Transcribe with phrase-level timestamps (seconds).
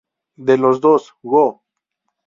[0.37, 1.61] De los dos, Go!